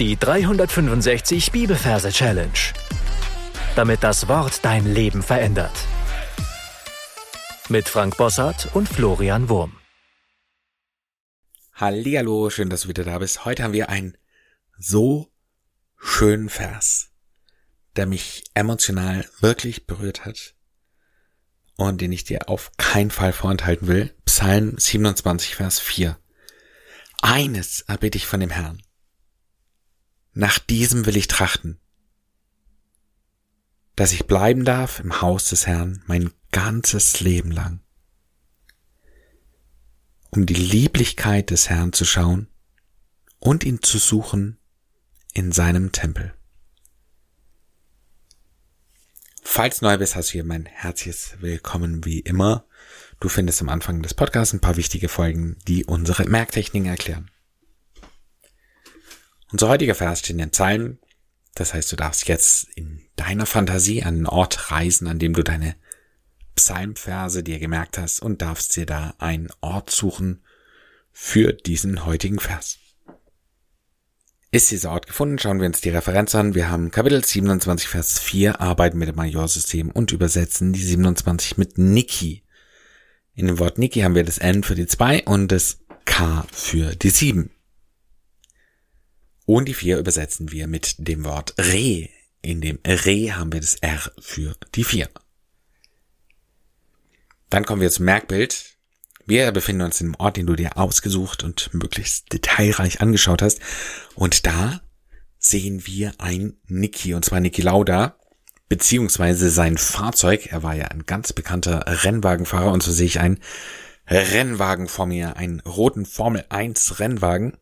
[0.00, 2.50] Die 365 Bibelverse Challenge.
[3.76, 5.70] Damit das Wort dein Leben verändert.
[7.68, 9.76] Mit Frank Bossart und Florian Wurm.
[11.74, 13.44] Hallihallo, schön, dass du wieder da bist.
[13.44, 14.18] Heute haben wir einen
[14.76, 15.30] so
[15.96, 17.12] schönen Vers,
[17.94, 20.56] der mich emotional wirklich berührt hat
[21.76, 24.12] und den ich dir auf keinen Fall vorenthalten will.
[24.24, 26.18] Psalm 27, Vers 4.
[27.22, 28.82] Eines erbitte ich von dem Herrn
[30.34, 31.78] nach diesem will ich trachten,
[33.96, 37.80] dass ich bleiben darf im Haus des Herrn mein ganzes Leben lang,
[40.30, 42.48] um die Lieblichkeit des Herrn zu schauen
[43.38, 44.58] und ihn zu suchen
[45.32, 46.34] in seinem Tempel.
[49.42, 52.66] Falls neu bist, hast du hier mein herzliches Willkommen wie immer.
[53.20, 57.30] Du findest am Anfang des Podcasts ein paar wichtige Folgen, die unsere Merktechniken erklären.
[59.54, 60.98] Unser heutiger Vers steht in den Zeilen.
[61.54, 65.44] Das heißt, du darfst jetzt in deiner Fantasie an einen Ort reisen, an dem du
[65.44, 65.76] deine
[66.56, 70.42] Psalmverse dir gemerkt hast und darfst dir da einen Ort suchen
[71.12, 72.78] für diesen heutigen Vers.
[74.50, 75.38] Ist dieser Ort gefunden?
[75.38, 76.56] Schauen wir uns die Referenz an.
[76.56, 81.78] Wir haben Kapitel 27, Vers 4, arbeiten mit dem Majorsystem und übersetzen die 27 mit
[81.78, 82.42] Niki.
[83.36, 86.96] In dem Wort Niki haben wir das N für die 2 und das K für
[86.96, 87.53] die 7.
[89.46, 92.08] Und die vier übersetzen wir mit dem Wort Re.
[92.40, 95.08] In dem Re haben wir das R für die vier.
[97.50, 98.76] Dann kommen wir zum Merkbild.
[99.26, 103.60] Wir befinden uns im Ort, den du dir ausgesucht und möglichst detailreich angeschaut hast.
[104.14, 104.80] Und da
[105.38, 108.18] sehen wir ein Niki, und zwar Niki Lauda,
[108.68, 110.46] beziehungsweise sein Fahrzeug.
[110.52, 113.40] Er war ja ein ganz bekannter Rennwagenfahrer und so sehe ich einen
[114.06, 117.56] Rennwagen vor mir, einen roten Formel 1 Rennwagen.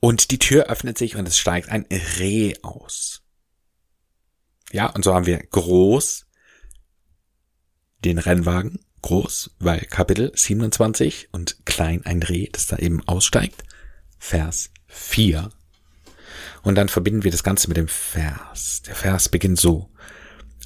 [0.00, 1.86] Und die Tür öffnet sich und es steigt ein
[2.18, 3.22] Reh aus.
[4.72, 6.26] Ja, und so haben wir groß
[8.04, 13.64] den Rennwagen, groß, weil Kapitel 27 und klein ein Reh, das da eben aussteigt.
[14.18, 15.50] Vers 4.
[16.62, 18.82] Und dann verbinden wir das Ganze mit dem Vers.
[18.86, 19.90] Der Vers beginnt so.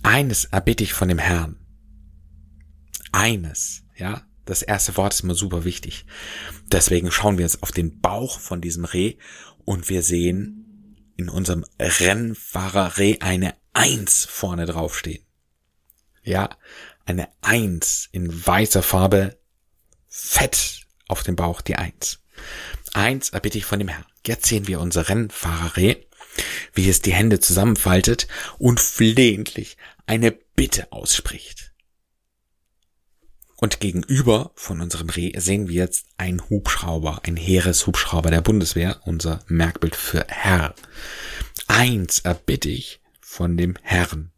[0.03, 1.57] Eines erbitte ich von dem Herrn.
[3.13, 4.28] Eines, ja.
[4.49, 6.07] Das erste Wort ist immer super wichtig.
[6.73, 9.17] Deswegen schauen wir jetzt auf den Bauch von diesem Reh
[9.67, 15.23] und wir sehen in unserem Rennfahrer Reh eine Eins vorne draufstehen.
[16.23, 16.49] Ja,
[17.05, 19.39] eine Eins in weißer Farbe,
[20.09, 22.21] fett auf dem Bauch die Eins.
[22.95, 24.07] Eins erbitte ich von dem Herrn.
[24.27, 25.97] Jetzt sehen wir unser Rennfahrer Reh,
[26.73, 29.77] wie es die Hände zusammenfaltet und flehentlich
[30.07, 31.68] eine Bitte ausspricht.
[33.61, 39.41] Und gegenüber von unserem Reh sehen wir jetzt einen Hubschrauber, ein Heereshubschrauber der Bundeswehr, unser
[39.49, 40.77] Merkbild für Herr.
[41.67, 44.31] Eins erbitte ich von dem Herrn.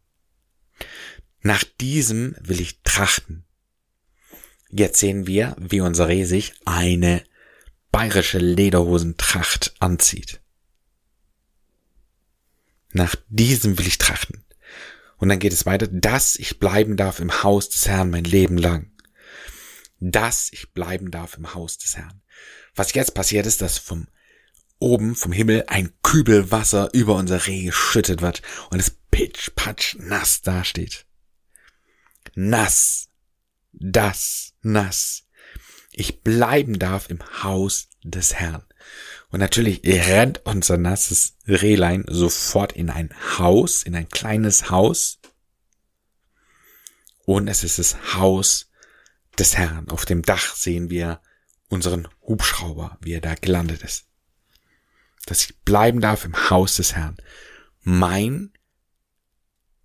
[1.41, 3.45] Nach diesem will ich trachten.
[4.71, 7.23] Jetzt sehen wir, wie unser Reh sich eine
[7.91, 10.41] bayerische Lederhosentracht anzieht.
[12.91, 14.43] Nach diesem will ich trachten.
[15.17, 18.57] Und dann geht es weiter, dass ich bleiben darf im Haus des Herrn mein Leben
[18.57, 18.90] lang
[20.01, 22.21] dass ich bleiben darf im Haus des Herrn.
[22.75, 24.07] Was jetzt passiert ist, dass vom
[24.79, 28.41] oben vom Himmel ein Kübel Wasser über unser Reh geschüttet wird
[28.71, 31.05] und es pitsch patsch nass dasteht.
[32.33, 33.09] Nass.
[33.73, 35.27] Das nass.
[35.91, 38.63] Ich bleiben darf im Haus des Herrn.
[39.29, 45.19] Und natürlich rennt unser nasses Rehlein sofort in ein Haus, in ein kleines Haus.
[47.23, 48.70] Und es ist das Haus
[49.41, 49.89] des Herrn.
[49.89, 51.19] Auf dem Dach sehen wir
[51.67, 54.05] unseren Hubschrauber, wie er da gelandet ist.
[55.25, 57.17] Dass ich bleiben darf im Haus des Herrn.
[57.81, 58.53] Mein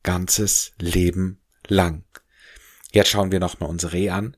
[0.03, 2.05] ganzes Leben lang.
[2.93, 4.37] Jetzt schauen wir nochmal unsere Reh an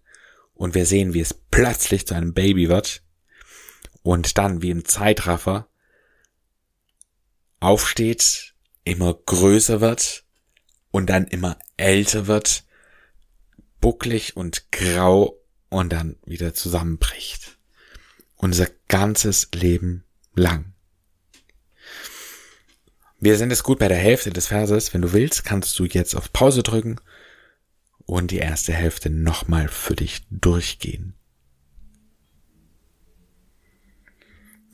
[0.54, 3.02] und wir sehen, wie es plötzlich zu einem Baby wird
[4.02, 5.68] und dann wie im Zeitraffer
[7.58, 8.54] aufsteht,
[8.84, 10.24] immer größer wird
[10.92, 12.67] und dann immer älter wird
[13.80, 15.38] bucklig und grau
[15.68, 17.58] und dann wieder zusammenbricht.
[18.36, 20.04] Unser ganzes Leben
[20.34, 20.72] lang.
[23.20, 24.94] Wir sind es gut bei der Hälfte des Verses.
[24.94, 27.00] Wenn du willst, kannst du jetzt auf Pause drücken
[28.06, 31.14] und die erste Hälfte nochmal für dich durchgehen.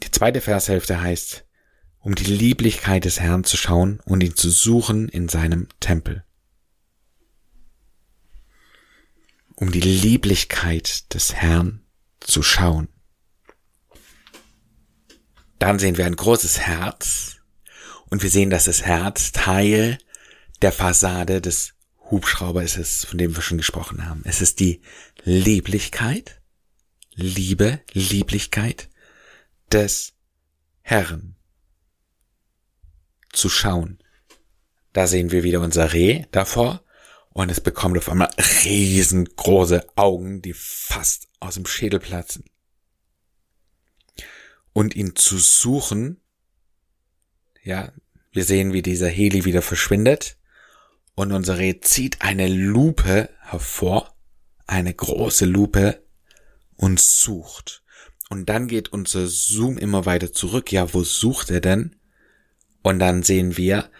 [0.02, 1.46] Die zweite Vershälfte heißt,
[2.00, 6.22] um die Lieblichkeit des Herrn zu schauen und ihn zu suchen in seinem Tempel.
[9.56, 11.84] Um die Lieblichkeit des Herrn
[12.20, 12.88] zu schauen.
[15.58, 17.36] Dann sehen wir ein großes Herz
[18.10, 19.98] Und wir sehen, dass das Herz Teil
[20.62, 21.74] der Fassade des
[22.10, 24.22] Hubschraubers ist, von dem wir schon gesprochen haben.
[24.24, 24.82] Es ist die
[25.24, 26.40] Lieblichkeit,
[27.14, 28.88] Liebe, Lieblichkeit
[29.72, 30.12] des
[30.82, 31.34] Herrn
[33.32, 33.98] zu schauen.
[34.92, 36.83] Da sehen wir wieder unser Reh davor
[37.34, 38.30] und es bekommt auf einmal
[38.64, 42.44] riesengroße Augen, die fast aus dem Schädel platzen.
[44.72, 46.20] Und ihn zu suchen,
[47.62, 47.92] ja,
[48.30, 50.38] wir sehen, wie dieser Heli wieder verschwindet
[51.16, 54.16] und unser Reh zieht eine Lupe hervor,
[54.66, 56.04] eine große Lupe
[56.76, 57.82] und sucht.
[58.30, 60.70] Und dann geht unser Zoom immer weiter zurück.
[60.72, 61.96] Ja, wo sucht er denn?
[62.82, 63.90] Und dann sehen wir,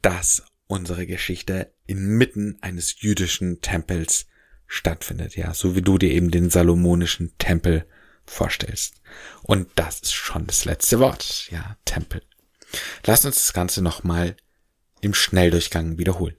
[0.00, 4.26] dass unsere Geschichte inmitten eines jüdischen Tempels
[4.66, 7.86] stattfindet, ja, so wie du dir eben den salomonischen Tempel
[8.24, 9.02] vorstellst.
[9.42, 12.22] Und das ist schon das letzte Wort, ja, Tempel.
[13.04, 14.36] Lass uns das Ganze nochmal
[15.00, 16.36] im Schnelldurchgang wiederholen.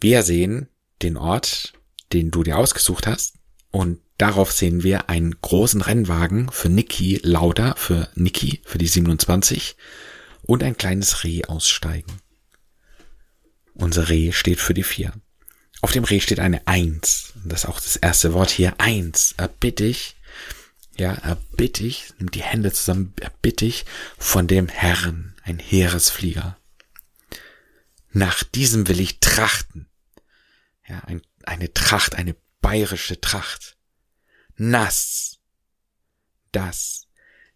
[0.00, 0.68] Wir sehen
[1.02, 1.72] den Ort,
[2.12, 3.38] den du dir ausgesucht hast,
[3.70, 9.76] und darauf sehen wir einen großen Rennwagen für Niki Lauda, für Niki, für die 27,
[10.42, 12.20] und ein kleines Reh aussteigen.
[13.74, 15.12] Unser Reh steht für die vier.
[15.80, 17.34] Auf dem Reh steht eine Eins.
[17.44, 18.80] Das ist auch das erste Wort hier.
[18.80, 19.34] Eins.
[19.36, 20.16] Erbitte ich.
[20.96, 22.14] Ja, erbitte ich.
[22.18, 23.12] Nimm die Hände zusammen.
[23.20, 23.84] Erbitte ich
[24.16, 25.34] von dem Herrn.
[25.42, 26.56] Ein Heeresflieger.
[28.12, 29.88] Nach diesem will ich trachten.
[30.88, 33.76] Ja, ein, eine Tracht, eine bayerische Tracht.
[34.56, 35.38] Nass.
[36.52, 37.08] Dass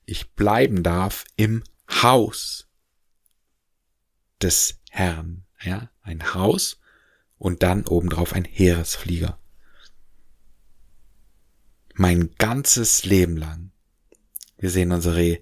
[0.05, 2.67] ich bleiben darf im Haus
[4.43, 5.45] des Herrn.
[5.63, 6.81] Ja, ein Haus
[7.39, 9.39] und dann obendrauf ein Heeresflieger.
[11.95, 13.73] Mein ganzes Leben lang.
[14.57, 15.39] Wir sehen unsere Reh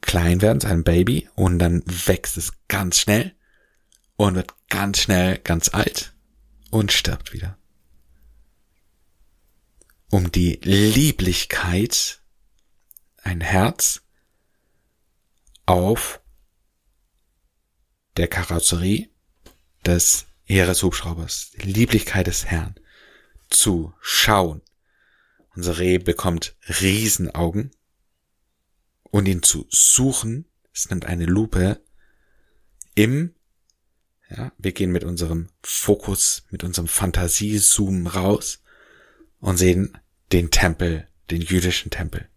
[0.00, 3.34] klein werden, ein Baby, und dann wächst es ganz schnell
[4.16, 6.14] und wird ganz schnell ganz alt
[6.70, 7.56] und stirbt wieder.
[10.10, 12.22] Um die Lieblichkeit
[13.22, 14.02] ein Herz
[15.66, 16.20] auf
[18.16, 19.10] der Karosserie
[19.84, 22.74] des Heereshubschraubers, die Lieblichkeit des Herrn,
[23.50, 24.62] zu schauen.
[25.54, 27.72] Unser Reh bekommt Riesenaugen
[29.04, 31.82] und ihn zu suchen, es nimmt eine Lupe
[32.94, 33.34] im,
[34.30, 38.62] ja, wir gehen mit unserem Fokus, mit unserem Fantasiezoom raus
[39.40, 39.98] und sehen
[40.32, 42.28] den Tempel, den jüdischen Tempel.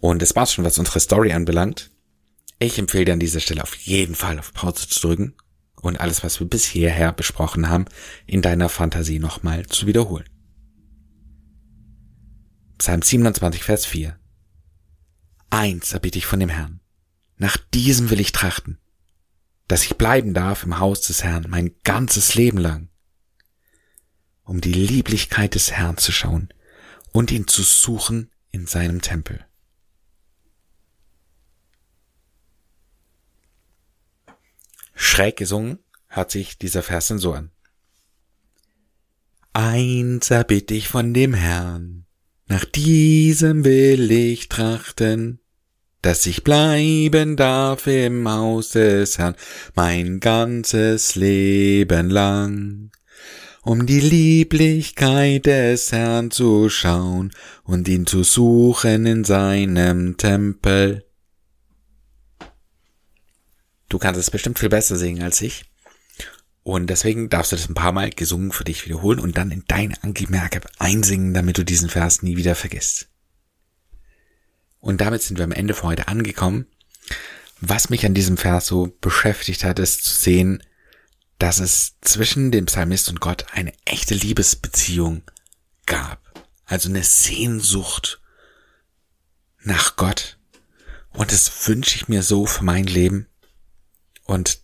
[0.00, 1.90] Und das war's schon, was unsere Story anbelangt.
[2.62, 5.34] Ich empfehle dir an dieser Stelle auf jeden Fall auf Pause zu drücken
[5.80, 7.86] und alles, was wir bis hierher besprochen haben,
[8.26, 10.28] in deiner Fantasie nochmal zu wiederholen.
[12.76, 14.18] Psalm 27, Vers 4.
[15.48, 16.80] Eins erbitte ich von dem Herrn.
[17.38, 18.78] Nach diesem will ich trachten,
[19.66, 22.90] dass ich bleiben darf im Haus des Herrn mein ganzes Leben lang,
[24.44, 26.52] um die Lieblichkeit des Herrn zu schauen
[27.12, 29.46] und ihn zu suchen in seinem Tempel.
[35.02, 37.50] Schräg gesungen hört sich dieser Vers denn so an.
[39.54, 42.04] Eins erbitte ich von dem Herrn,
[42.48, 45.40] nach diesem will ich trachten,
[46.02, 49.36] dass ich bleiben darf im Haus des Herrn
[49.74, 52.90] mein ganzes Leben lang,
[53.62, 57.32] um die Lieblichkeit des Herrn zu schauen
[57.64, 61.09] und ihn zu suchen in seinem Tempel.
[63.90, 65.64] Du kannst es bestimmt viel besser singen als ich.
[66.62, 69.64] Und deswegen darfst du das ein paar Mal gesungen für dich wiederholen und dann in
[69.66, 73.08] deine Angemerke einsingen, damit du diesen Vers nie wieder vergisst.
[74.78, 76.66] Und damit sind wir am Ende für heute angekommen.
[77.60, 80.62] Was mich an diesem Vers so beschäftigt hat, ist zu sehen,
[81.38, 85.22] dass es zwischen dem Psalmist und Gott eine echte Liebesbeziehung
[85.86, 86.20] gab.
[86.64, 88.20] Also eine Sehnsucht
[89.62, 90.38] nach Gott.
[91.12, 93.26] Und das wünsche ich mir so für mein Leben,
[94.30, 94.60] und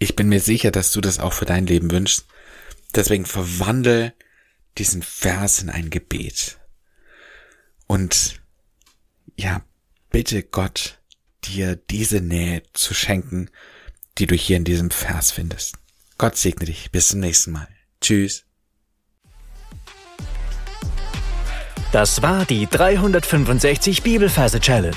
[0.00, 2.26] ich bin mir sicher, dass du das auch für dein Leben wünschst.
[2.96, 4.12] Deswegen verwandle
[4.76, 6.58] diesen Vers in ein Gebet.
[7.86, 8.42] Und
[9.36, 9.62] ja,
[10.10, 10.98] bitte Gott,
[11.44, 13.50] dir diese Nähe zu schenken,
[14.18, 15.76] die du hier in diesem Vers findest.
[16.18, 16.90] Gott segne dich.
[16.90, 17.68] Bis zum nächsten Mal.
[18.00, 18.44] Tschüss.
[21.92, 24.96] Das war die 365 Bibelferse Challenge.